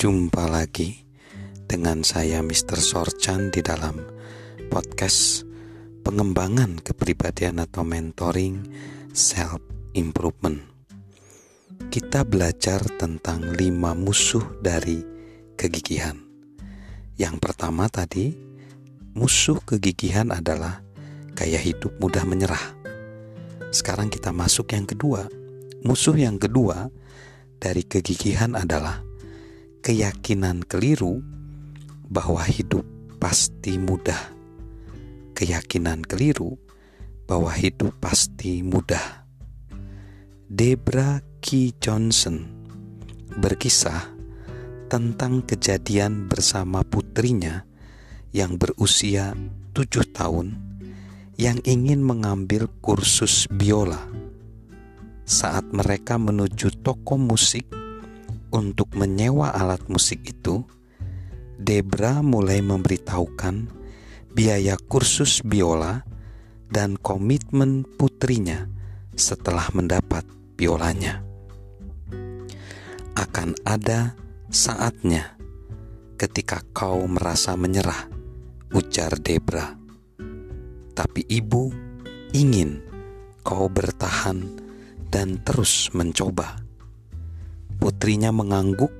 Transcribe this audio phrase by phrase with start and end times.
[0.00, 0.96] Jumpa lagi
[1.68, 2.80] dengan saya Mr.
[2.80, 4.00] Sorchan di dalam
[4.72, 5.44] podcast
[6.00, 8.64] pengembangan kepribadian atau mentoring
[9.12, 9.60] self
[9.92, 10.56] improvement.
[11.92, 15.04] Kita belajar tentang lima musuh dari
[15.60, 16.16] kegigihan.
[17.20, 18.32] Yang pertama tadi,
[19.12, 20.80] musuh kegigihan adalah
[21.36, 22.72] gaya hidup mudah menyerah.
[23.68, 25.28] Sekarang kita masuk yang kedua.
[25.84, 26.88] Musuh yang kedua
[27.60, 29.09] dari kegigihan adalah
[29.80, 31.24] keyakinan keliru
[32.04, 32.84] bahwa hidup
[33.16, 34.20] pasti mudah.
[35.32, 36.60] Keyakinan keliru
[37.24, 39.24] bahwa hidup pasti mudah.
[40.52, 42.44] Debra Key Johnson
[43.40, 44.04] berkisah
[44.92, 47.64] tentang kejadian bersama putrinya
[48.36, 49.32] yang berusia
[49.72, 50.60] tujuh tahun
[51.40, 54.04] yang ingin mengambil kursus biola.
[55.24, 57.79] Saat mereka menuju toko musik
[58.50, 60.62] untuk menyewa alat musik itu,
[61.60, 63.68] Debra mulai memberitahukan
[64.32, 66.00] biaya kursus biola
[66.70, 68.64] dan komitmen putrinya
[69.12, 70.24] setelah mendapat
[70.56, 71.20] biolanya.
[73.18, 74.16] Akan ada
[74.48, 75.36] saatnya
[76.16, 78.08] ketika kau merasa menyerah,
[78.72, 79.76] ujar Debra.
[80.96, 81.72] Tapi ibu
[82.32, 82.80] ingin
[83.40, 84.44] kau bertahan
[85.10, 86.59] dan terus mencoba
[87.80, 88.92] Putrinya mengangguk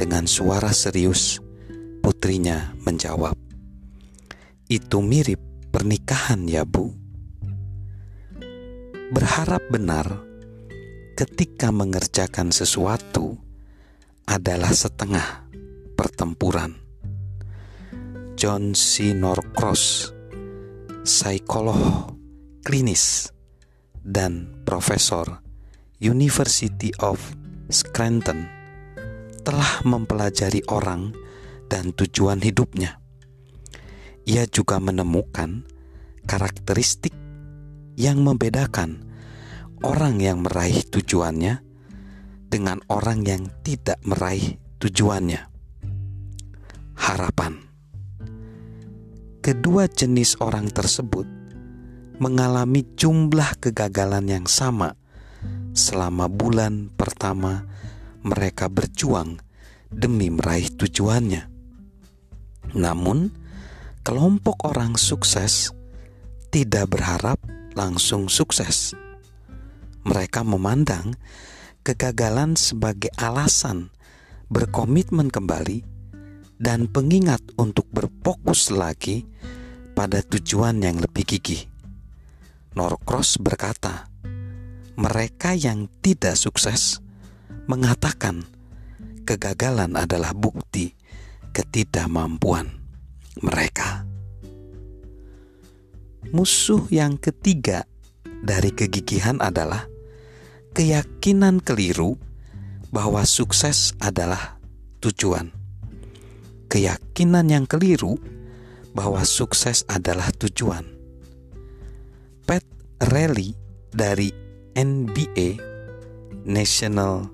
[0.00, 1.44] dengan suara serius.
[2.00, 3.36] Putrinya menjawab,
[4.66, 6.90] "Itu mirip pernikahan, ya, Bu."
[9.12, 10.08] Berharap benar
[11.20, 13.36] ketika mengerjakan sesuatu
[14.24, 15.44] adalah setengah
[15.92, 16.80] pertempuran.
[18.40, 19.12] John C.
[19.12, 20.08] Norcross,
[21.04, 22.08] psikolog
[22.64, 23.28] klinis
[24.00, 25.44] dan profesor
[26.00, 27.20] University of
[27.72, 28.46] Scranton
[29.42, 31.16] telah mempelajari orang
[31.66, 33.00] dan tujuan hidupnya.
[34.28, 35.66] Ia juga menemukan
[36.28, 37.16] karakteristik
[37.98, 39.02] yang membedakan
[39.82, 41.58] orang yang meraih tujuannya
[42.46, 45.42] dengan orang yang tidak meraih tujuannya.
[46.94, 47.72] Harapan
[49.42, 51.26] kedua jenis orang tersebut
[52.22, 54.94] mengalami jumlah kegagalan yang sama
[55.72, 57.64] selama bulan pertama
[58.22, 59.40] mereka berjuang
[59.88, 61.48] demi meraih tujuannya.
[62.72, 63.28] Namun,
[64.04, 65.72] kelompok orang sukses
[66.52, 67.40] tidak berharap
[67.72, 68.92] langsung sukses.
[70.04, 71.16] Mereka memandang
[71.82, 73.90] kegagalan sebagai alasan
[74.52, 75.84] berkomitmen kembali
[76.60, 79.24] dan pengingat untuk berfokus lagi
[79.96, 81.64] pada tujuan yang lebih gigih.
[82.72, 84.11] Norcross berkata,
[84.98, 87.00] mereka yang tidak sukses
[87.64, 88.44] mengatakan
[89.24, 90.92] kegagalan adalah bukti
[91.54, 92.68] ketidakmampuan
[93.40, 94.04] mereka.
[96.32, 97.84] Musuh yang ketiga
[98.42, 99.86] dari kegigihan adalah
[100.72, 102.16] keyakinan keliru
[102.92, 104.60] bahwa sukses adalah
[105.00, 105.52] tujuan.
[106.72, 108.16] Keyakinan yang keliru
[108.96, 110.84] bahwa sukses adalah tujuan.
[112.48, 112.64] Pat
[113.12, 113.56] Riley
[113.92, 114.41] dari
[114.72, 115.60] NBA
[116.48, 117.28] National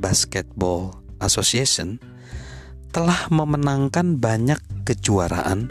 [0.00, 2.00] Basketball Association
[2.90, 4.58] telah memenangkan banyak
[4.88, 5.70] kejuaraan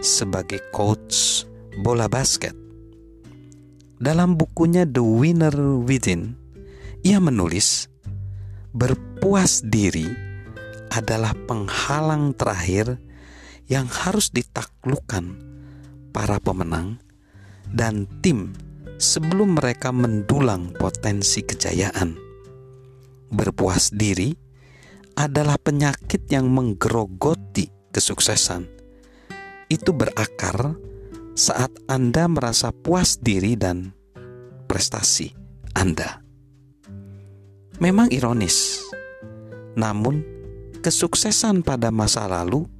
[0.00, 1.44] sebagai coach
[1.82, 2.54] bola basket.
[4.00, 5.54] Dalam bukunya The Winner
[5.84, 6.36] Within,
[7.04, 7.88] ia menulis,
[8.72, 10.08] "Berpuas diri
[10.94, 13.02] adalah penghalang terakhir
[13.66, 15.40] yang harus ditaklukkan
[16.14, 17.00] para pemenang
[17.72, 18.52] dan tim
[18.98, 22.16] sebelum mereka mendulang potensi kejayaan.
[23.34, 24.30] Berpuas diri
[25.18, 28.66] adalah penyakit yang menggerogoti kesuksesan.
[29.70, 30.76] Itu berakar
[31.34, 33.90] saat Anda merasa puas diri dan
[34.70, 35.34] prestasi
[35.74, 36.22] Anda.
[37.82, 38.86] Memang ironis,
[39.74, 40.22] namun
[40.78, 42.70] kesuksesan pada masa lalu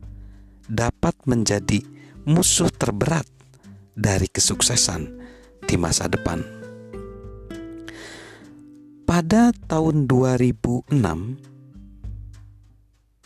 [0.70, 1.82] dapat menjadi
[2.24, 3.26] musuh terberat
[3.98, 5.23] dari kesuksesan
[5.74, 6.38] di masa depan.
[9.02, 10.94] Pada tahun 2006,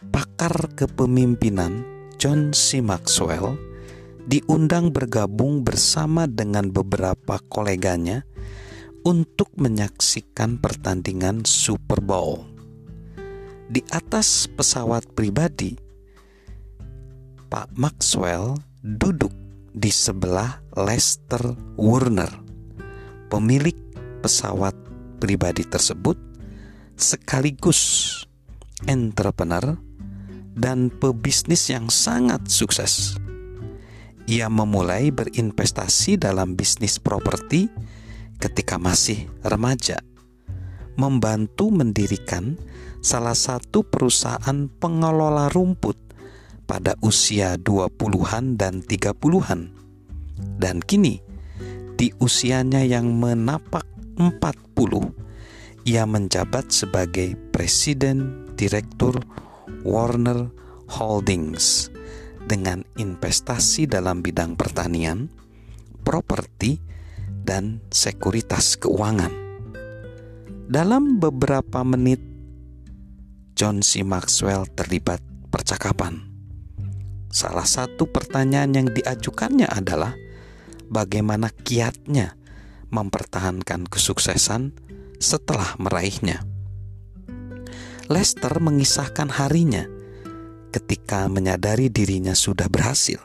[0.08, 1.84] pakar kepemimpinan
[2.16, 2.80] John C.
[2.80, 3.60] Maxwell
[4.24, 8.24] diundang bergabung bersama dengan beberapa koleganya
[9.04, 12.48] untuk menyaksikan pertandingan Super Bowl.
[13.68, 15.76] Di atas pesawat pribadi,
[17.52, 19.36] Pak Maxwell duduk
[19.76, 22.30] di sebelah Lester Warner,
[23.26, 23.74] pemilik
[24.22, 24.78] pesawat
[25.18, 26.14] pribadi tersebut,
[26.94, 28.14] sekaligus
[28.86, 29.74] entrepreneur,
[30.54, 33.18] dan pebisnis yang sangat sukses.
[34.30, 37.66] Ia memulai berinvestasi dalam bisnis properti
[38.38, 39.98] ketika masih remaja,
[40.94, 42.54] membantu mendirikan
[43.02, 45.98] salah satu perusahaan pengelola rumput
[46.70, 49.87] pada usia 20-an dan 30-an.
[50.38, 51.18] Dan kini,
[51.98, 53.84] di usianya yang menapak
[54.16, 55.10] 40,
[55.82, 59.18] ia menjabat sebagai Presiden Direktur
[59.82, 60.50] Warner
[60.90, 61.90] Holdings
[62.48, 65.28] dengan investasi dalam bidang pertanian,
[66.02, 66.80] properti,
[67.44, 69.32] dan sekuritas keuangan.
[70.68, 72.20] Dalam beberapa menit,
[73.56, 74.04] John C.
[74.04, 76.28] Maxwell terlibat percakapan.
[77.32, 80.12] Salah satu pertanyaan yang diajukannya adalah
[80.88, 82.34] bagaimana kiatnya
[82.88, 84.72] mempertahankan kesuksesan
[85.20, 86.40] setelah meraihnya.
[88.08, 89.84] Lester mengisahkan harinya
[90.72, 93.20] ketika menyadari dirinya sudah berhasil.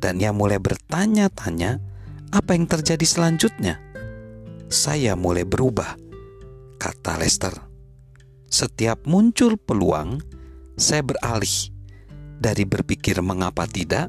[0.00, 1.78] Dan ia mulai bertanya-tanya
[2.34, 3.78] apa yang terjadi selanjutnya.
[4.70, 5.94] Saya mulai berubah,
[6.80, 7.54] kata Lester.
[8.50, 10.18] Setiap muncul peluang,
[10.74, 11.70] saya beralih
[12.40, 14.08] dari berpikir mengapa tidak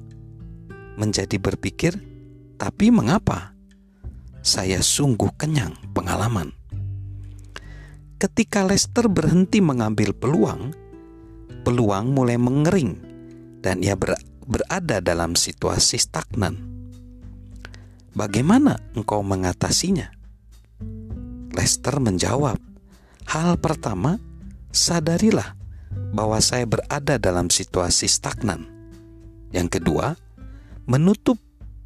[0.96, 2.11] menjadi berpikir
[2.62, 3.58] tapi mengapa.
[4.46, 6.54] Saya sungguh kenyang pengalaman.
[8.22, 10.69] Ketika Lester berhenti mengambil peluang,
[11.66, 13.02] peluang mulai mengering
[13.66, 14.13] dan ia ber
[14.46, 16.62] berada dalam situasi stagnan.
[18.13, 20.13] Bagaimana engkau mengatasinya?
[21.58, 22.62] Lester menjawab,
[23.25, 24.22] "Hal pertama,
[24.69, 25.58] sadarilah
[26.13, 28.69] bahwa saya berada dalam situasi stagnan.
[29.50, 30.13] Yang kedua,
[30.86, 31.42] menutup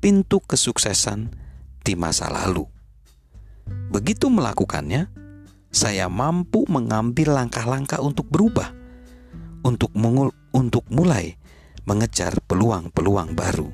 [0.06, 1.34] pintu kesuksesan
[1.82, 2.70] di masa lalu.
[3.90, 5.10] Begitu melakukannya,
[5.74, 8.70] saya mampu mengambil langkah-langkah untuk berubah,
[9.66, 11.42] untuk mengul untuk mulai
[11.90, 13.66] mengejar peluang-peluang baru.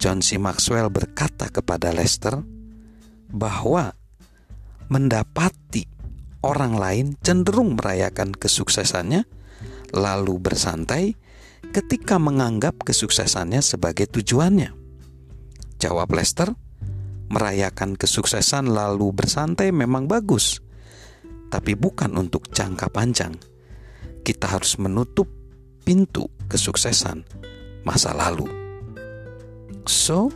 [0.00, 0.40] John C.
[0.40, 2.40] Maxwell berkata kepada Lester
[3.28, 3.92] bahwa
[4.88, 5.84] mendapati
[6.40, 9.28] orang lain cenderung merayakan kesuksesannya,
[9.92, 11.12] lalu bersantai
[11.68, 14.72] ketika menganggap kesuksesannya sebagai tujuannya.
[15.80, 16.52] Jawab Lester,
[17.30, 20.60] merayakan kesuksesan lalu bersantai memang bagus,
[21.52, 23.36] tapi bukan untuk jangka panjang.
[24.20, 25.30] Kita harus menutup
[25.86, 27.24] pintu kesuksesan
[27.86, 28.44] masa lalu.
[29.88, 30.28] So,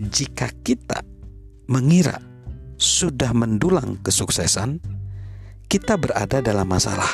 [0.00, 1.04] jika kita
[1.68, 2.16] mengira
[2.80, 4.80] sudah mendulang kesuksesan,
[5.68, 7.10] kita berada dalam masalah.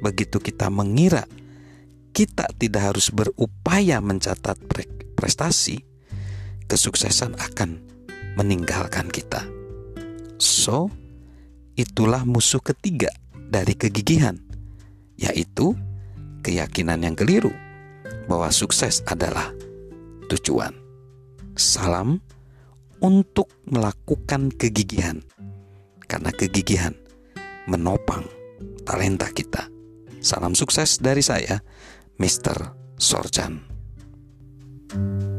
[0.00, 1.28] Begitu kita mengira
[2.10, 4.58] kita tidak harus berupaya mencatat
[5.14, 5.82] prestasi,
[6.66, 7.80] kesuksesan akan
[8.34, 9.46] meninggalkan kita.
[10.40, 10.88] So,
[11.76, 14.38] itulah musuh ketiga dari kegigihan,
[15.18, 15.76] yaitu
[16.40, 17.52] keyakinan yang keliru
[18.30, 19.52] bahwa sukses adalah
[20.30, 20.72] tujuan.
[21.58, 22.22] Salam
[23.02, 25.20] untuk melakukan kegigihan,
[26.06, 26.94] karena kegigihan
[27.68, 28.24] menopang
[28.86, 29.68] talenta kita.
[30.20, 31.60] Salam sukses dari saya,
[32.20, 32.76] Mr.
[33.00, 33.64] Sorjan.
[34.90, 35.29] thank you